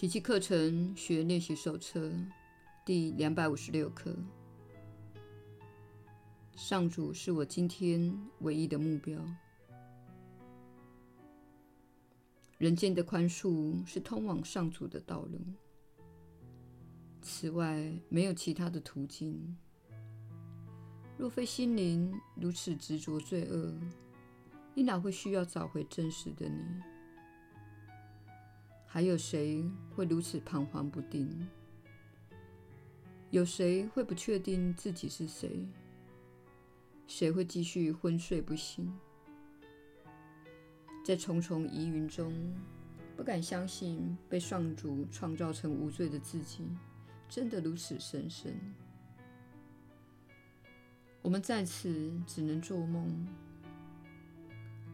[0.00, 2.10] 奇迹课程学练习手册
[2.86, 4.16] 第两百五十六课。
[6.56, 9.22] 上主是我今天唯一的目标。
[12.56, 15.38] 人间的宽恕是通往上主的道路，
[17.20, 19.54] 此外没有其他的途径。
[21.18, 23.78] 若非心灵如此执着罪恶，
[24.72, 26.89] 你哪会需要找回真实的你？
[28.92, 31.46] 还有谁会如此彷徨不定？
[33.30, 35.64] 有谁会不确定自己是谁？
[37.06, 38.92] 谁会继续昏睡不醒？
[41.04, 42.34] 在重重疑云中，
[43.16, 46.66] 不敢相信被上主创造成无罪的自己，
[47.28, 48.52] 真的如此神圣。
[51.22, 53.24] 我们在此只能做梦。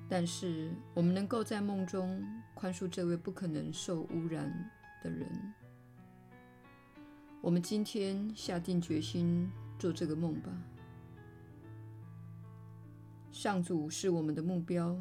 [0.09, 2.24] 但是，我们能够在梦中
[2.55, 4.71] 宽恕这位不可能受污染
[5.02, 5.54] 的人。
[7.40, 10.51] 我们今天下定决心做这个梦吧。
[13.32, 14.96] 上主是我们的目标，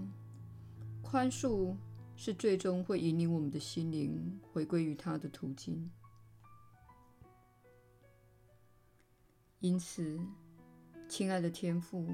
[1.02, 1.76] 宽恕
[2.16, 5.89] 是最终会引领我们的心灵回归于他的途径。
[9.59, 10.20] 因此，
[11.08, 12.08] 亲爱的天父，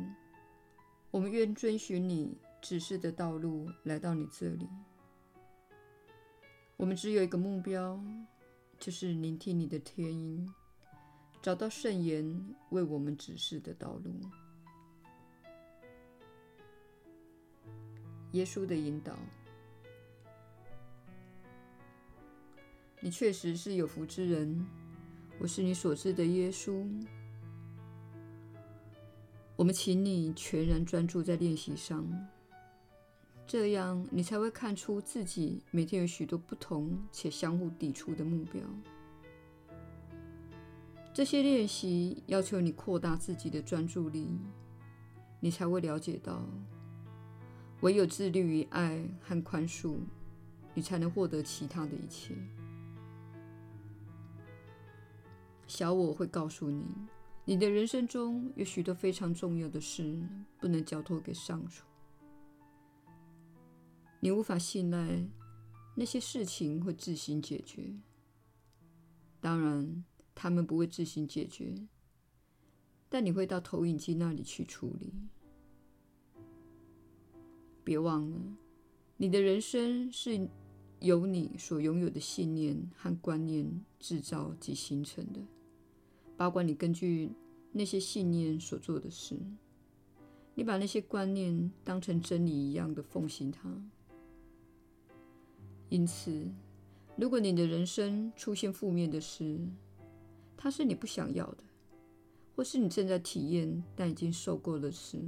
[1.10, 4.70] 我们愿遵循你指示的道路来到你这里，
[6.78, 8.00] 我们只有一个目标，
[8.80, 10.48] 就是聆听你的天音，
[11.42, 14.14] 找到圣言为我们指示的道路。
[18.34, 19.14] 耶稣的引导，
[23.02, 24.66] 你确实是有福之人。
[25.40, 26.88] 我是你所知的耶稣。
[29.58, 32.08] 我们请你全然专注在练习上。
[33.52, 38.62] 这样，你才会看出自己每天有许多不同且相互抵触的目标。
[41.14, 44.40] 这些练习要求你扩大自己的专注力，
[45.42, 46.48] 你才会了解到，
[47.82, 49.98] 唯有自律于爱和宽恕，
[50.74, 52.34] 你才能获得其他的一切。
[55.68, 56.86] 小我会告诉你，
[57.44, 60.18] 你的人生中有许多非常重要的事，
[60.58, 61.84] 不能交托给上主。
[64.22, 65.28] 你无法信赖
[65.96, 67.94] 那些事情会自行解决。
[69.40, 70.06] 当然，
[70.36, 71.76] 他们不会自行解决，
[73.10, 75.12] 但你会到投影机那里去处理。
[77.84, 78.40] 别忘了，
[79.18, 80.48] 你的人生是
[81.00, 85.42] 由你所拥有的信念和观念制造及形成的，
[86.38, 87.32] 包括你根据
[87.72, 89.36] 那些信念所做的事。
[90.54, 93.84] 你把那些观念当成真理一样的奉行它。
[95.92, 96.50] 因此，
[97.18, 99.60] 如果你的人生出现负面的事，
[100.56, 101.66] 它是你不想要的，
[102.56, 105.20] 或是你正在体验但已经受够的事，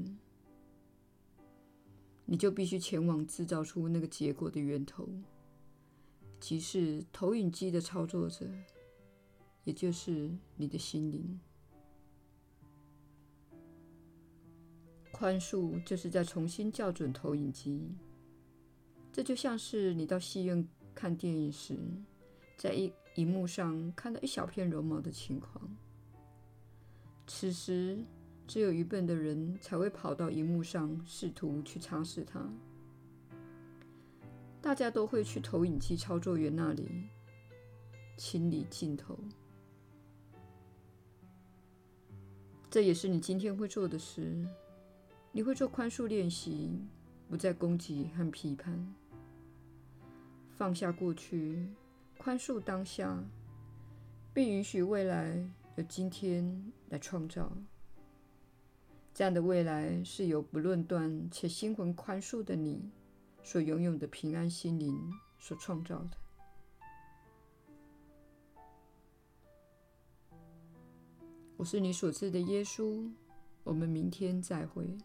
[2.23, 5.05] 你就必须前往制造出那个结果的源头，
[6.39, 8.49] 即是投影机的操作者，
[9.65, 11.41] 也就是你的心灵。
[15.11, 17.89] 宽恕就是在重新校准投影机。
[19.13, 21.77] 这就像是你到戏院看电影时，
[22.57, 25.69] 在一荧幕上看到一小片绒毛的情况。
[27.27, 28.03] 此时，
[28.47, 32.43] 只有愚笨的人才会跑到荧幕上试图去擦拭它。
[34.59, 36.89] 大家都会去投影机操作员那里
[38.17, 39.19] 清理镜头。
[42.71, 44.43] 这也是你今天会做的事。
[45.31, 46.71] 你会做宽恕练习，
[47.29, 48.95] 不再攻击和批判。
[50.63, 51.67] 放下过去，
[52.17, 53.21] 宽恕当下，
[54.33, 57.51] 并允许未来由今天来创造。
[59.13, 62.89] 这样的未来是由不论断且心魂宽恕的你
[63.43, 66.17] 所拥有的平安心灵所创造的。
[71.57, 73.11] 我是你所知的耶稣。
[73.65, 74.97] 我们明天再会。